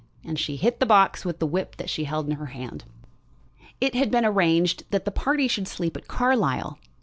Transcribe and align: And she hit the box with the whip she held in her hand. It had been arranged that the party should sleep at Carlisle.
And 0.25 0.39
she 0.39 0.55
hit 0.55 0.79
the 0.79 0.87
box 0.87 1.23
with 1.25 1.37
the 1.37 1.45
whip 1.45 1.75
she 1.85 2.05
held 2.05 2.25
in 2.27 2.37
her 2.37 2.47
hand. 2.47 2.85
It 3.79 3.93
had 3.93 4.09
been 4.09 4.25
arranged 4.25 4.83
that 4.89 5.05
the 5.05 5.11
party 5.11 5.47
should 5.47 5.67
sleep 5.67 5.95
at 5.95 6.07
Carlisle. 6.07 6.79